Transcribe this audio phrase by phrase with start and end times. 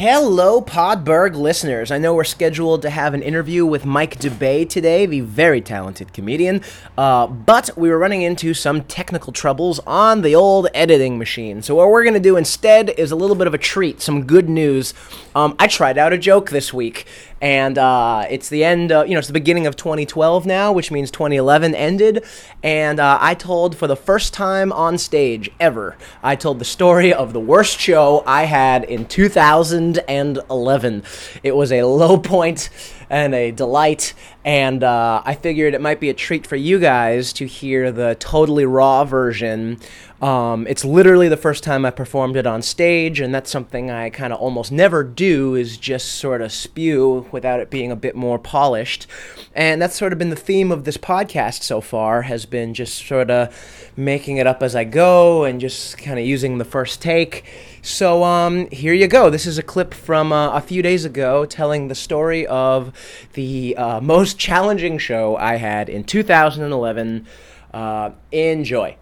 [0.00, 1.90] Hello, Podberg listeners.
[1.90, 6.14] I know we're scheduled to have an interview with Mike DeBay today, the very talented
[6.14, 6.62] comedian,
[6.96, 11.60] uh, but we were running into some technical troubles on the old editing machine.
[11.60, 14.24] So, what we're going to do instead is a little bit of a treat, some
[14.24, 14.94] good news.
[15.34, 17.06] Um, I tried out a joke this week,
[17.40, 20.90] and uh, it's the end, uh, you know, it's the beginning of 2012 now, which
[20.90, 22.24] means 2011 ended.
[22.62, 27.14] And uh, I told for the first time on stage ever, I told the story
[27.14, 31.02] of the worst show I had in 2011.
[31.42, 32.68] It was a low point
[33.10, 34.14] and a delight.
[34.44, 38.16] And uh, I figured it might be a treat for you guys to hear the
[38.18, 39.78] totally raw version.
[40.22, 44.10] Um, it's literally the first time I performed it on stage, and that's something I
[44.10, 48.14] kind of almost never do is just sort of spew without it being a bit
[48.14, 49.06] more polished.
[49.54, 53.06] And that's sort of been the theme of this podcast so far, has been just
[53.06, 57.02] sort of making it up as I go and just kind of using the first
[57.02, 57.44] take.
[57.82, 59.30] So um, here you go.
[59.30, 62.92] This is a clip from uh, a few days ago telling the story of
[63.32, 67.26] the uh, most challenging show I had in 2011.
[67.72, 68.96] Uh, enjoy.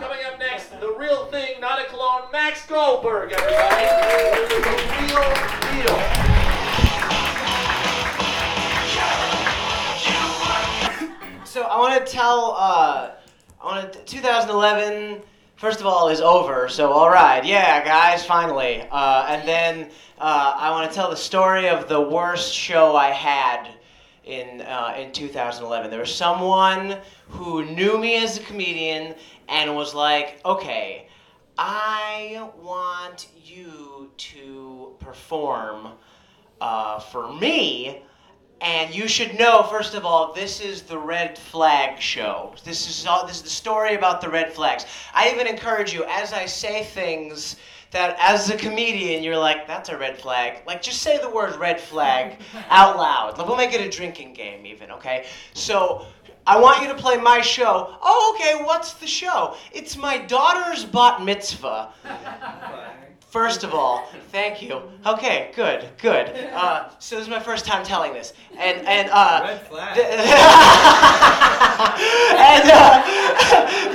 [0.00, 4.01] Coming up next, the real thing, not a clone, Max Goldberg, everybody.
[12.06, 12.54] Tell.
[12.56, 13.10] Uh,
[13.60, 13.98] I want to.
[14.04, 15.22] 2011.
[15.56, 16.68] First of all, is over.
[16.68, 18.84] So all right, yeah, guys, finally.
[18.90, 23.10] Uh, and then uh, I want to tell the story of the worst show I
[23.10, 23.68] had
[24.24, 25.90] in uh, in 2011.
[25.90, 26.96] There was someone
[27.28, 29.14] who knew me as a comedian
[29.48, 31.06] and was like, okay,
[31.58, 35.88] I want you to perform
[36.60, 38.02] uh, for me.
[38.62, 42.54] And you should know, first of all, this is the red flag show.
[42.62, 44.86] This is all, this is the story about the red flags.
[45.12, 47.56] I even encourage you, as I say things
[47.90, 50.62] that, as a comedian, you're like, that's a red flag.
[50.64, 52.38] Like, just say the word red flag
[52.70, 53.36] out loud.
[53.36, 54.92] Like, we'll make it a drinking game, even.
[54.92, 55.26] Okay.
[55.54, 56.06] So.
[56.44, 57.96] I want you to play my show.
[58.02, 59.54] Oh, okay, what's the show?
[59.72, 61.92] It's my daughter's bat mitzvah.
[63.32, 64.82] First of all, thank you.
[65.06, 66.28] Okay, good, good.
[66.52, 69.98] Uh, so this is my first time telling this, and and uh, Red flag.
[69.98, 70.04] and
[72.70, 73.02] uh,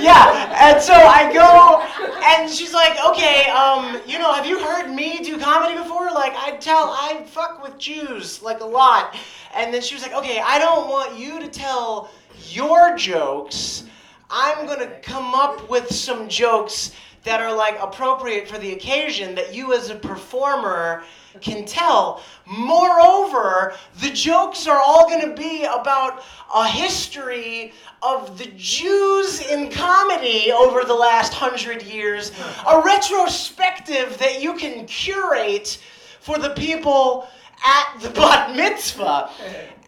[0.00, 1.84] yeah, and so I go,
[2.26, 6.06] and she's like, okay, um, you know, have you heard me do comedy before?
[6.06, 9.14] Like, I tell, I fuck with Jews like a lot,
[9.54, 12.10] and then she was like, okay, I don't want you to tell
[12.48, 13.84] your jokes.
[14.30, 16.90] I'm gonna come up with some jokes
[17.24, 21.04] that are like appropriate for the occasion that you as a performer
[21.40, 22.22] can tell.
[22.46, 26.24] Moreover, the jokes are all going to be about
[26.54, 32.32] a history of the Jews in comedy over the last hundred years,
[32.66, 35.80] a retrospective that you can curate
[36.20, 37.28] for the people
[37.64, 39.30] at the bat mitzvah.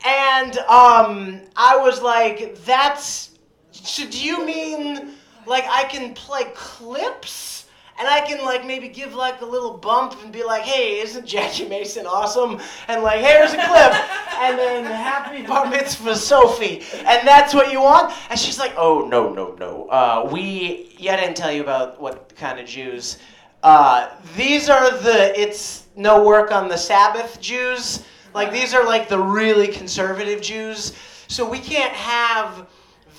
[0.07, 3.31] And um, I was like, that's.
[3.73, 5.15] So do you mean
[5.47, 7.61] like I can play clips?
[7.99, 11.27] And I can like maybe give like a little bump and be like, hey, isn't
[11.27, 12.59] Jackie Mason awesome?
[12.89, 13.93] And like, hey, here's a clip.
[14.41, 16.83] and then happy bar mitzvah Sophie.
[17.05, 18.15] And that's what you want?
[18.31, 19.87] And she's like, oh, no, no, no.
[19.91, 23.19] Uh, we, yeah, I didn't tell you about what kind of Jews.
[23.63, 28.07] Uh, these are the, it's no work on the Sabbath Jews.
[28.33, 30.95] Like, these are like the really conservative Jews.
[31.29, 32.67] So we can't have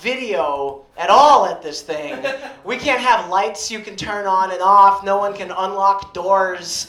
[0.01, 2.23] video at all at this thing.
[2.63, 5.03] We can't have lights you can turn on and off.
[5.03, 6.87] No one can unlock doors.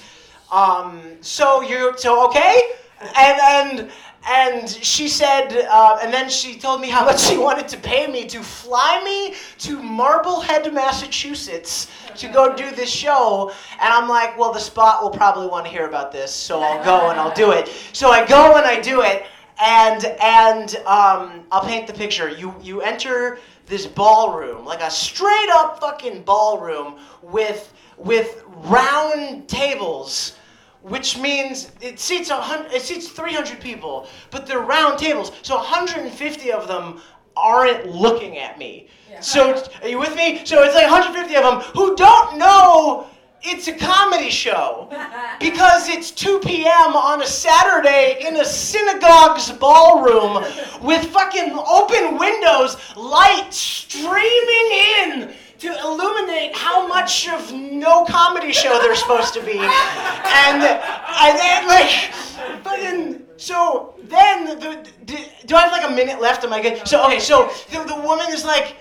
[0.52, 2.60] Um, so you so okay,
[3.16, 3.90] and and
[4.28, 8.06] and she said, uh, and then she told me how much she wanted to pay
[8.06, 13.50] me to fly me to Marblehead, Massachusetts, to go do this show.
[13.80, 16.84] And I'm like, well, the spot will probably want to hear about this, so I'll
[16.84, 17.68] go and I'll do it.
[17.92, 19.24] So I go and I do it
[19.60, 22.28] and and um, I'll paint the picture.
[22.28, 30.36] You you enter this ballroom, like a straight up fucking ballroom with with round tables,
[30.82, 35.56] which means it seats a hundred, it seats 300 people, but they're round tables, so
[35.56, 37.00] 150 of them
[37.36, 38.88] aren't looking at me.
[39.20, 40.44] So are you with me?
[40.44, 43.06] So it's like 150 of them who don't know
[43.44, 44.88] it's a comedy show
[45.40, 46.94] because it's 2 p.m.
[46.94, 50.44] on a Saturday in a synagogue's ballroom
[50.80, 54.68] with fucking open windows, light streaming
[55.00, 59.58] in to illuminate how much of no comedy show they're supposed to be.
[59.58, 61.90] And, and then, like,
[62.64, 65.16] fucking, so then the, do,
[65.46, 66.44] do I have like a minute left?
[66.44, 66.86] Am I good?
[66.86, 68.76] So okay, so the, the woman is like,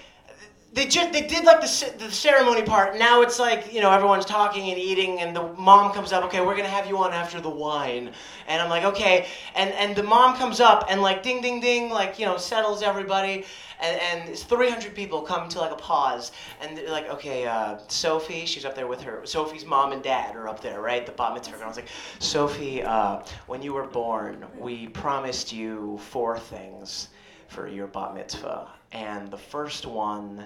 [0.73, 2.97] they just they did like the, the ceremony part.
[2.97, 6.23] Now it's like you know everyone's talking and eating, and the mom comes up.
[6.25, 8.11] Okay, we're gonna have you on after the wine,
[8.47, 11.89] and I'm like okay, and and the mom comes up and like ding ding ding,
[11.89, 13.43] like you know settles everybody,
[13.81, 16.31] and and it's 300 people come to like a pause,
[16.61, 19.25] and they're like okay, uh, Sophie, she's up there with her.
[19.25, 21.05] Sophie's mom and dad are up there, right?
[21.05, 21.55] The bat mitzvah.
[21.55, 21.89] And I was like,
[22.19, 27.09] Sophie, uh, when you were born, we promised you four things
[27.51, 30.45] for your bat mitzvah, and the first one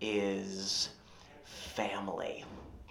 [0.00, 0.88] is
[1.44, 2.44] family.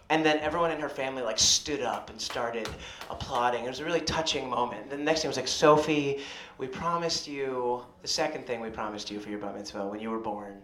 [0.10, 2.70] And then everyone in her family like stood up and started
[3.10, 3.66] applauding.
[3.66, 4.90] It was a really touching moment.
[4.90, 6.20] The next thing was like, Sophie,
[6.60, 10.12] we promised you the second thing we promised you for your bat mitzvah when you
[10.12, 10.62] were born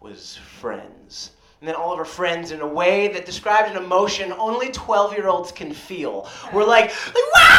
[0.00, 1.30] was friends.
[1.60, 5.12] And then all of her friends, in a way that described an emotion only 12
[5.12, 7.58] year olds can feel, were like, like wow,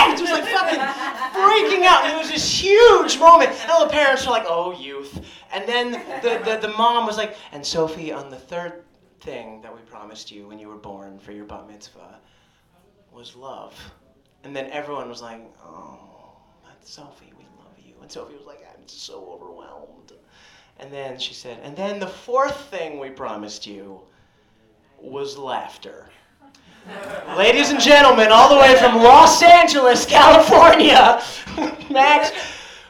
[0.00, 0.18] Sophie!
[0.18, 2.04] Just like fucking freaking out.
[2.04, 3.50] And it was this huge moment.
[3.50, 5.24] And all the parents were like, oh, youth.
[5.52, 5.92] And then
[6.22, 8.84] the, the, the mom was like, and Sophie, on the third
[9.20, 12.18] thing that we promised you when you were born for your bat mitzvah
[13.12, 13.74] was love.
[14.44, 15.98] And then everyone was like, oh,
[16.64, 17.94] that's Sophie, we love you.
[18.00, 20.12] And Sophie was like, I'm so overwhelmed.
[20.78, 24.00] And then she said, and then the fourth thing we promised you
[24.98, 26.08] was laughter.
[27.36, 31.22] Ladies and gentlemen, all the way from Los Angeles, California,
[31.90, 32.32] Max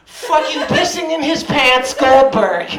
[0.04, 2.70] fucking pissing in his pants, Goldberg.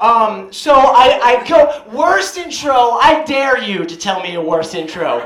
[0.00, 4.74] Um, so I, I go, worst intro, I dare you to tell me a worse
[4.74, 5.18] intro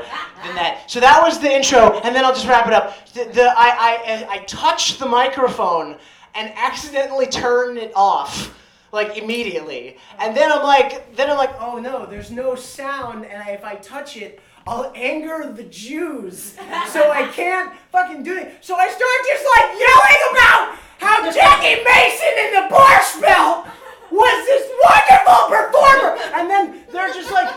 [0.43, 0.83] than that.
[0.87, 3.07] So that was the intro, and then I'll just wrap it up.
[3.13, 5.97] The, the, I, I, I touched the microphone
[6.35, 8.53] and accidentally turned it off.
[8.95, 13.43] Like immediately, and then I'm like, then I'm like, oh no, there's no sound, and
[13.43, 16.53] I, if I touch it, I'll anger the Jews,
[16.87, 18.55] so I can't fucking do it.
[18.61, 23.67] So I start just like yelling about how Jackie Mason in the Borscht Belt
[24.11, 27.53] was this wonderful performer, and then they're just like,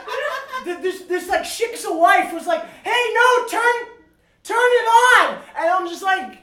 [0.82, 3.76] this this like Shiksa wife was like, hey no, turn
[4.43, 6.38] turn it on, and I'm just like,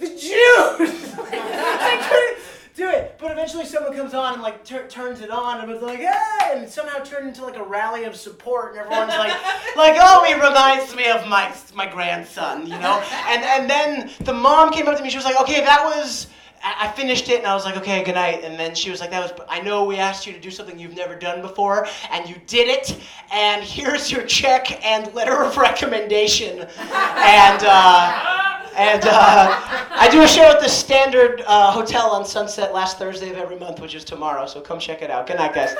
[0.00, 1.14] the Jews.
[1.30, 2.38] I couldn't
[2.76, 3.16] do it.
[3.18, 6.52] But eventually someone comes on and like tur- turns it on and was like, hey,
[6.52, 9.32] and somehow turned into like a rally of support and everyone's like,
[9.76, 13.02] like, oh, he reminds me of my my grandson, you know?
[13.28, 16.28] And and then the mom came up to me, she was like, okay, that was
[16.64, 18.42] I I finished it and I was like, okay, good night.
[18.42, 20.78] And then she was like, that was, I know we asked you to do something
[20.78, 22.98] you've never done before, and you did it.
[23.32, 26.60] And here's your check and letter of recommendation.
[26.60, 28.45] And, uh,
[28.76, 33.30] and uh, I do a show at the Standard uh, Hotel on Sunset last Thursday
[33.30, 34.46] of every month, which is tomorrow.
[34.46, 35.26] So come check it out.
[35.26, 35.74] Good night, guys.